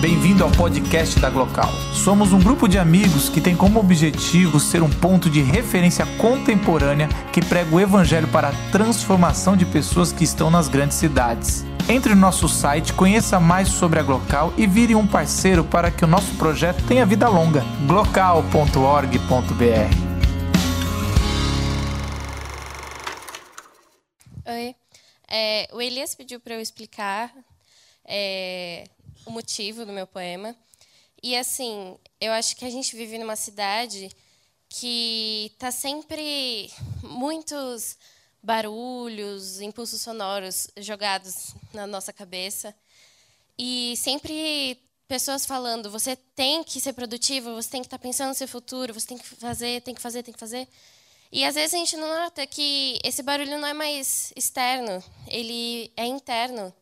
Bem-vindo 0.00 0.42
ao 0.42 0.50
podcast 0.50 1.20
da 1.20 1.28
Glocal. 1.28 1.70
Somos 1.92 2.32
um 2.32 2.40
grupo 2.40 2.66
de 2.66 2.78
amigos 2.78 3.28
que 3.28 3.38
tem 3.38 3.54
como 3.54 3.78
objetivo 3.78 4.58
ser 4.58 4.82
um 4.82 4.88
ponto 4.88 5.28
de 5.28 5.42
referência 5.42 6.06
contemporânea 6.16 7.06
que 7.30 7.44
prega 7.44 7.74
o 7.74 7.78
evangelho 7.78 8.26
para 8.28 8.48
a 8.48 8.70
transformação 8.72 9.54
de 9.54 9.66
pessoas 9.66 10.10
que 10.10 10.24
estão 10.24 10.50
nas 10.50 10.68
grandes 10.68 10.96
cidades. 10.96 11.66
Entre 11.86 12.14
no 12.14 12.20
nosso 12.22 12.48
site, 12.48 12.94
conheça 12.94 13.38
mais 13.38 13.68
sobre 13.68 14.00
a 14.00 14.02
Glocal 14.02 14.54
e 14.56 14.66
vire 14.66 14.94
um 14.94 15.06
parceiro 15.06 15.62
para 15.62 15.90
que 15.90 16.02
o 16.02 16.08
nosso 16.08 16.34
projeto 16.36 16.82
tenha 16.86 17.04
vida 17.04 17.28
longa. 17.28 17.62
glocal.org.br 17.86 19.20
Oi. 24.46 24.74
É, 25.28 25.68
o 25.74 25.82
Elias 25.82 26.14
pediu 26.14 26.40
para 26.40 26.54
eu 26.54 26.60
explicar 26.62 27.30
é, 28.06 28.84
o 29.24 29.30
motivo 29.30 29.84
do 29.84 29.92
meu 29.92 30.06
poema. 30.06 30.56
E 31.22 31.36
assim, 31.36 31.98
eu 32.20 32.32
acho 32.32 32.56
que 32.56 32.64
a 32.64 32.70
gente 32.70 32.96
vive 32.96 33.18
numa 33.18 33.36
cidade 33.36 34.10
que 34.68 35.50
está 35.52 35.70
sempre 35.70 36.70
muitos 37.02 37.98
barulhos, 38.42 39.60
impulsos 39.60 40.00
sonoros 40.00 40.68
jogados 40.78 41.54
na 41.74 41.86
nossa 41.86 42.12
cabeça 42.12 42.74
e 43.58 43.94
sempre 43.96 44.78
pessoas 45.06 45.44
falando: 45.44 45.90
você 45.90 46.16
tem 46.16 46.64
que 46.64 46.80
ser 46.80 46.94
produtivo, 46.94 47.54
você 47.54 47.68
tem 47.68 47.82
que 47.82 47.88
estar 47.88 47.98
tá 47.98 48.02
pensando 48.02 48.28
no 48.28 48.34
seu 48.34 48.48
futuro, 48.48 48.94
você 48.94 49.08
tem 49.08 49.18
que 49.18 49.26
fazer, 49.26 49.82
tem 49.82 49.94
que 49.94 50.00
fazer, 50.00 50.22
tem 50.22 50.32
que 50.32 50.40
fazer. 50.40 50.66
E 51.32 51.44
às 51.44 51.54
vezes 51.54 51.74
a 51.74 51.78
gente 51.78 51.96
não 51.96 52.08
nota 52.08 52.46
que 52.46 52.98
esse 53.04 53.22
barulho 53.22 53.58
não 53.58 53.68
é 53.68 53.74
mais 53.74 54.32
externo, 54.34 55.02
ele 55.28 55.92
é 55.96 56.04
interno 56.06 56.72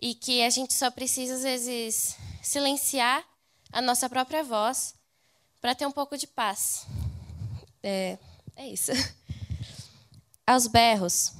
e 0.00 0.14
que 0.14 0.42
a 0.42 0.50
gente 0.50 0.72
só 0.72 0.90
precisa, 0.90 1.34
às 1.34 1.42
vezes, 1.42 2.16
silenciar 2.42 3.24
a 3.72 3.82
nossa 3.82 4.08
própria 4.08 4.42
voz 4.42 4.94
para 5.60 5.74
ter 5.74 5.86
um 5.86 5.92
pouco 5.92 6.16
de 6.16 6.26
paz. 6.26 6.86
É, 7.82 8.18
é 8.56 8.66
isso. 8.68 8.92
Aos 10.46 10.66
berros, 10.66 11.32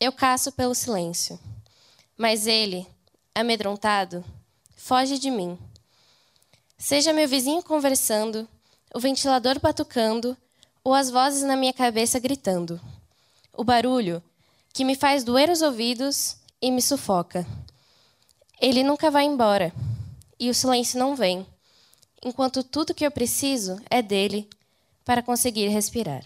eu 0.00 0.12
caço 0.12 0.52
pelo 0.52 0.74
silêncio, 0.74 1.38
mas 2.16 2.46
ele, 2.46 2.86
amedrontado, 3.34 4.24
foge 4.76 5.18
de 5.18 5.30
mim. 5.30 5.58
Seja 6.76 7.12
meu 7.12 7.28
vizinho 7.28 7.62
conversando, 7.62 8.48
o 8.94 9.00
ventilador 9.00 9.60
batucando 9.60 10.36
ou 10.84 10.94
as 10.94 11.10
vozes 11.10 11.42
na 11.42 11.56
minha 11.56 11.72
cabeça 11.72 12.18
gritando. 12.18 12.80
O 13.52 13.64
barulho 13.64 14.22
que 14.72 14.84
me 14.84 14.94
faz 14.94 15.24
doer 15.24 15.50
os 15.50 15.62
ouvidos 15.62 16.36
e 16.60 16.70
me 16.70 16.80
sufoca. 16.80 17.46
Ele 18.60 18.82
nunca 18.82 19.10
vai 19.10 19.24
embora 19.24 19.72
e 20.38 20.50
o 20.50 20.54
silêncio 20.54 20.98
não 20.98 21.14
vem, 21.14 21.46
enquanto 22.24 22.64
tudo 22.64 22.94
que 22.94 23.06
eu 23.06 23.10
preciso 23.10 23.80
é 23.88 24.02
dele 24.02 24.48
para 25.04 25.22
conseguir 25.22 25.68
respirar. 25.68 26.24